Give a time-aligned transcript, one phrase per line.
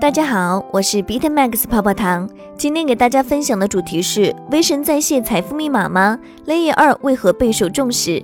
[0.00, 2.28] 大家好，我是 BitMax 泡泡糖。
[2.56, 8.20] 今天给大家分享的主题是：威神在线财富密码吗？Layer 二为何备受重视？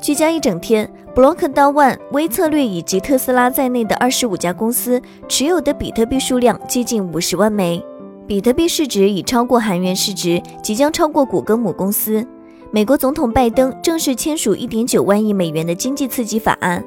[0.00, 7.82] 聚焦一整天，Block 到 One、微策略以及特斯拉在内的二十五家公司持有的比特币数量接近五十万枚，
[8.26, 12.26] 比特币市值已超过韩元市值，即将超过谷歌母公司。
[12.70, 16.84] 美国总统拜登正式签署一点九万亿美元的经济刺激法案。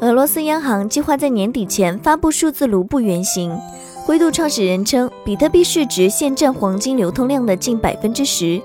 [0.00, 3.54] 俄罗斯央行计划在年底前发布数字卢布原型。
[4.06, 8.58] 灰度创始人称，比特币市值现占黄金流通量的近百分之十。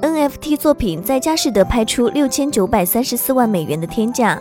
[0.00, 4.40] NFT 作品在佳士得拍出六千九百三十四万美元的天价。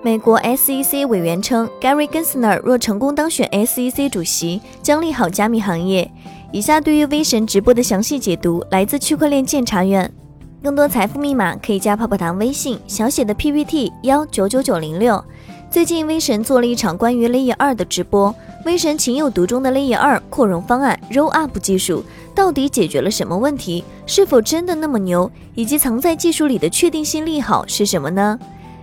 [0.00, 6.10] 美国 SEC 委员称，Gary Gensler 若成功当选 SEC 主席，将利好加密行业。
[6.50, 10.10] 以下对于 V 神直播的详细解读来自区块链鉴察院。
[10.62, 15.22] 更多财富密码可以加泡泡糖微信小写的 PPT 幺九九九零六。
[15.70, 18.34] 最近，威神做了一场关于 Layer 二的直播。
[18.64, 22.02] 威神情有独钟的 Layer 二扩容方案 Roll Up 技术
[22.34, 23.84] 到底解决了什么问题？
[24.06, 25.30] 是否真的那么牛？
[25.54, 28.38] 以及藏在技术里的确定性利好是什么呢？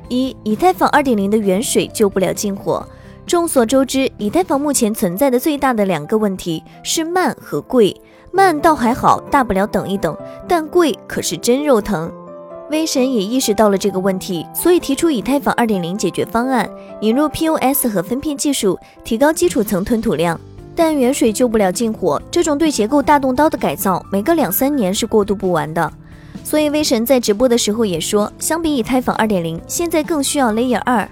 [0.09, 2.87] 一，以太坊二点零的远水救不了近火。
[3.25, 7.99] 众所周知，以太坊目前存在的最大的两个问题是慢和贵。
[8.31, 10.15] 慢倒还好，大不了等一等，
[10.47, 12.11] 但贵可是真肉疼。
[12.71, 16.69] 威神也意识到了这个问题，所以提出以太坊2.0解决方案，
[17.01, 20.39] 引入 POS 和分片技术，提高基础层吞吐量。
[20.75, 25.91] 但远水救不了近火，这种对结构大动刀的改造，每隔两三年是过渡不完的。
[26.43, 31.07] 所以威神在直播的时候也说，相比以太坊2.0，现在更需要 Layer 2。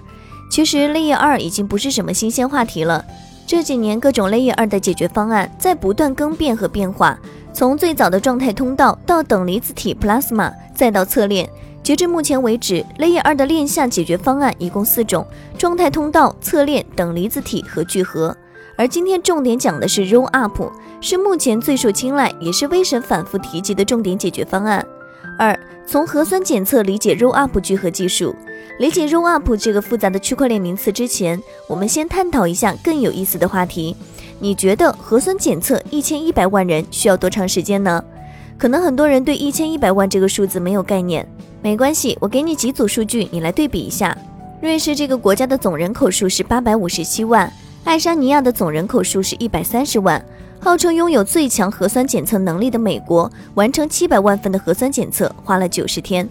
[0.50, 3.04] 其实 Layer 2已经不是什么新鲜话题了，
[3.46, 7.18] 这几年各种 Layer 2的解决方案在不断更变和变化。
[7.52, 11.48] 从最早的状态通道到等离子体 Plasma，再到侧链，
[11.82, 15.24] 截至目前为止，Layer 2的链下解决方案一共四种：
[15.56, 18.36] 状态通道、侧链、等离子体和聚合。
[18.76, 24.84] 而今天重点讲的是 Roll Up，是目前最受青睐，也是威神反复提及的重点解决方案。
[25.38, 28.34] 二，从核酸检测理解 Roll Up 聚合技术。
[28.78, 33.96] 理解 Roll Up 这个复杂的区块链名词之前，我们先探讨一下更有意思的话题。
[34.40, 38.02] 你觉得核酸检测一千一百万人需要多长时间呢？
[38.58, 41.26] 可能很多人对一千一百万这个数字没有概念，
[41.62, 44.16] 没关系，我给你几组数据，你来对比一下。
[44.60, 47.52] 瑞士这个国家的总人口数是八百五十七万，
[47.84, 50.24] 爱沙尼亚的总人口数是一百三十万，
[50.64, 56.26] 号称拥有最强核酸检测能力的美国，完成七百万份的核酸检测花了九十天。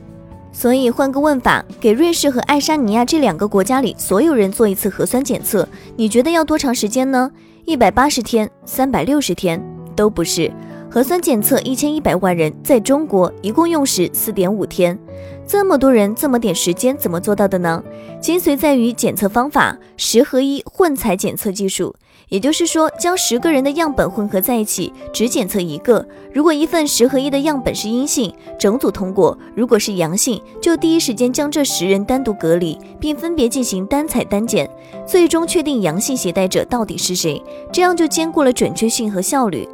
[0.52, 7.30] 所以换个问法，给瑞士和爱沙尼亚这两个国家里所有人做一次核酸检测，你觉得要多长时间呢？
[7.66, 9.64] 一百八十天、三百六十天
[9.96, 10.52] 都不是。
[10.90, 14.98] 核酸检测一千一百万人，在中国一共用时四点五天。
[15.46, 17.84] 这么多人，这么点时间，怎么做到的呢？
[18.20, 21.96] 精髓在于检测方法——十合一混采检测技术。
[22.34, 26.04] 也就是说，将十个人的样本混合在一起，只检测一个。
[26.34, 34.68] 如果一份十合一的样本是阴性，整组通过；如果是阳性，就第一时间将这十人单独隔离，并分别进行单采单检，
[35.06, 37.40] 最终确定阳性携带者到底是谁。
[37.72, 39.70] 这样就兼顾了准确性和效率。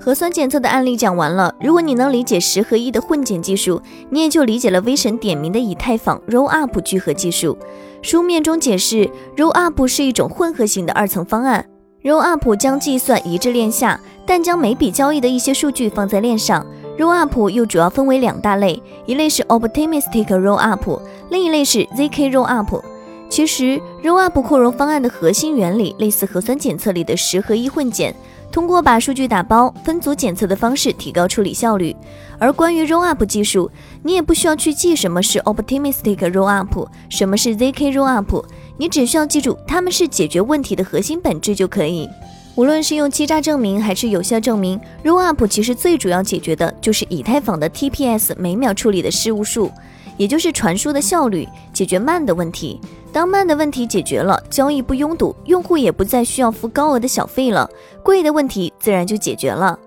[0.00, 7.58] 核酸检测的案例讲完了，如果你能理解十合一的混检技术，你也就理解了威神点名的以太坊 Roll Up 聚合技术。
[8.00, 11.66] 书面中解释，Roll Up 是一种混合型的二层方案。
[12.08, 16.64] Roll Up 将计算一致链下，但将每笔交易的一些数据放在链上。
[16.96, 22.82] Roll Up 又主要分为两大类，一类是 Optimistic Roll Up，另一类是 zk Roll Up。
[23.28, 28.16] 其实 Roll Up 扩容方案的核心原理类似核酸检测里的十合一混检，
[28.50, 31.94] 通过把数据打包、分组检测的方式提高处理效率。
[32.38, 33.70] 而关于 Roll Up 技术，
[34.02, 38.46] 你也不需要去记什么是 Optimistic Roll Up，什么是 zk Roll Up。
[38.76, 42.08] 你只需要记住，它们是解决问题的核心本质就可以。
[42.54, 49.70] 无论是用欺诈证明还是有效证明，Roll Up 其实最主要解决的就是以太坊的 TPS 每秒处理的事务数，
[50.16, 52.80] 也就是传输的效率，解决慢的问题。
[53.12, 57.68] 当慢的问题解决了，交易不拥堵，用户也不再需要付高额的小费了，
[58.02, 59.78] 贵的问题自然就解决了。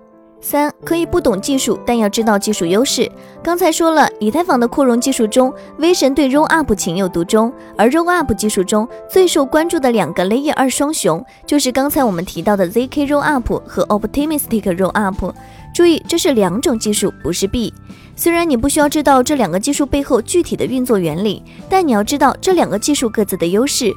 [0.42, 3.10] 三可以不懂技术，但要知道技术优势。
[3.42, 7.52] 刚才说了，以太坊的扩容技术中，威神对 Roll Up 情有独钟。
[7.76, 15.32] 而 Roll Up 技术中最受关注的两个 Layer 二双雄，就是刚才我们提到的 zk Roll Up 和 Optimistic Roll Up。
[15.72, 17.72] 注意，这是两种技术，不是币。
[18.16, 23.90] 虽然你不需要知道这两个技术背后具体的运作原理，但你要知道这两个技术各自的优势。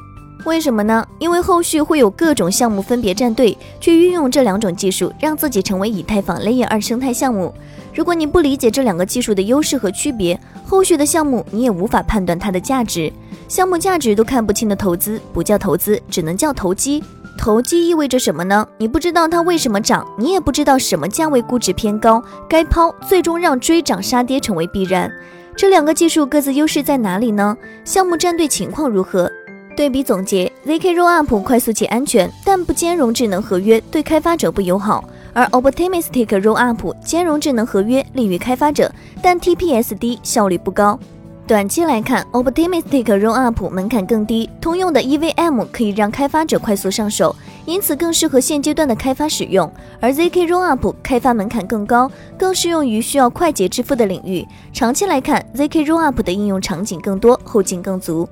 [0.46, 1.04] 为什么呢？
[1.18, 7.52] 因为后续会有各种项目分别站队，去运用这两种技术，让自己成为以太坊 Layer 二生态项目。
[7.92, 13.12] 如果你不理解这两个技术的优势和区别，后续的项目你也无法判断它的价值。
[13.48, 17.02] 项目价值都看不清的投资，不叫投资，只能叫投机。
[17.36, 18.64] 投机意味着什么呢？
[18.78, 25.10] 你不知道它为什么涨，你也不知道什么价位估值偏高，该抛，最终让追涨杀跌成为必然。
[25.56, 27.56] 这两个技术各自优势在哪里呢？
[27.84, 29.28] 项目站队情况如何？
[29.76, 38.90] 对比总结：zk rollup 快速且安全，但不兼容智能合约，对开发者不友好；而 optimistic rollup 兼容智能合约，利于开发者，
[39.20, 40.98] 但 TPS 低，效率不高。
[41.46, 47.36] 短期来看，optimistic rollup 门槛更低，通用的 EVM 可以让开发者快速上手，
[47.66, 49.68] 因此更适合现阶段的开发使用；
[50.00, 54.44] 而 zk rollup 开发门槛更高，更适用于需要快捷支付的领域。
[54.72, 58.26] 长期来看，zk rollup 的应用场景更多，后劲更足。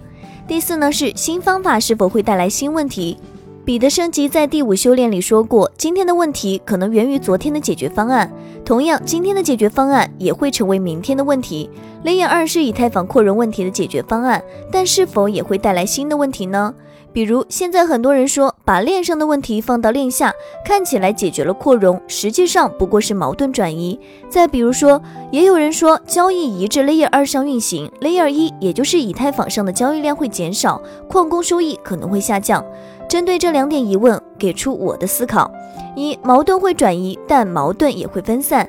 [0.46, 3.16] 第四呢是新方法是否会带来新问题？
[3.64, 8.30] 彼得升级在第五修炼里说过，今天的问题可能源于昨天的解决方案，
[8.62, 11.70] 同样今天的解决方案也会成为明天的问题。
[12.02, 16.74] 雷眼二是以太坊扩容问题的解决方案，但是否也会带来新的问题呢？
[17.10, 20.32] 比如现在很多人说把链上的问题放到链下，
[20.64, 23.98] 看起来解决了扩容，实际上不过是矛盾转移。
[24.30, 25.00] 再比如说，
[25.30, 32.64] 也有人说交易移至 Layer 二上运行，Layer 一也就是以太坊上的交易量会减少，矿工收益可能会下降。
[33.06, 35.50] 针对这两点疑问，给出我的思考：
[35.94, 38.66] 一、矛盾会转移，但矛盾也会分散。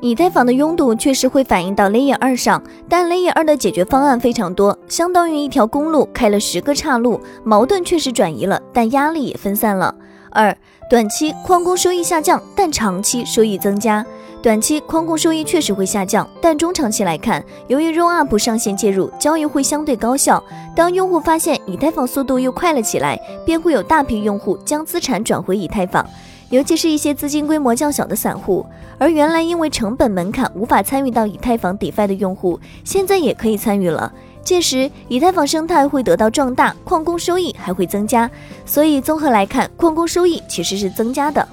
[0.00, 9.92] 以太坊的拥堵确实会反映到 Layer 二上，但 Layer 二的解决方案非常多，相当于一条公路开了十个岔路，矛盾确实转移了，但压力也分散了。
[10.30, 10.56] 二、
[10.88, 14.04] 短期矿工收益下降，但长期收益增加。
[14.40, 20.40] 短期矿工收益确实会下降，但中长期来看，由于 Rollup 上线介入，交易会相对高效。
[20.76, 26.06] 当用户发现以太坊速度又快了起来，便会有大批用户将资产转回以太坊。
[26.50, 28.64] 尤其是一些资金规模较小的散户，
[28.98, 34.12] 而原来因为成本门槛无法参与到以太坊 DeFi 的用户，现在也可以参与了。
[34.42, 38.30] 届时，以太坊生态会得到壮大，矿工收益还会增加。
[38.64, 41.46] 所以综合来看，矿工收益其实是增加的。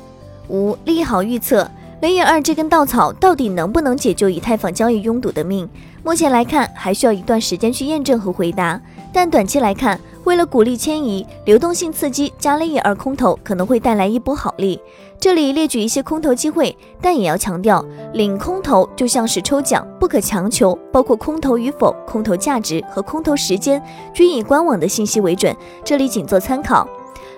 [0.47, 1.69] 五利好预测
[2.01, 5.67] ，Layer 二这根稻草到底能不能解救以太坊交易拥堵的命？
[6.05, 8.79] 目前来看，还需要一段时间去验证和回答。
[9.11, 14.79] 但短期来看，为了鼓励迁移、流动性刺激，加 Layer 二空投可能会带来一波好利。
[15.19, 20.77] 这里列举一些空投机会，但也要强调，领空投就像是抽奖，不可强求。
[20.93, 23.81] 包括空投与否、空投价值和空投时间，
[24.13, 26.87] 均以官网的信息为准，这里仅做参考。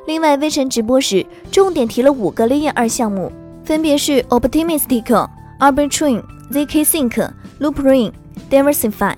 [0.08, 3.32] 另外，微神直播时重点提了五个 Layer 二项目，
[3.64, 5.26] 分别是 Optimistic、
[5.58, 6.22] Arbitrum、
[6.52, 7.30] zk Sync、
[7.62, 8.12] Loopring、
[8.50, 9.14] Diversify。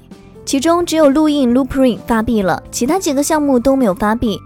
[0.46, 4.40] 其中只有录印 Loopring 发币了，其他几个项目都没有发币，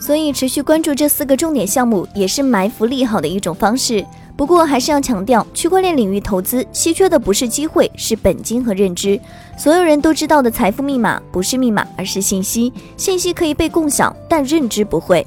[0.00, 4.04] 所以持续关注这四个重点项目也是埋伏利好的一种方式。
[4.36, 9.20] 不过还是要强调，区块链领域投资稀缺的不是机会，是本金和认知。
[9.58, 12.72] 所有人都知道的财富密码不是密码，而是信息。
[12.96, 15.26] 信息可以被共享，但认知不会。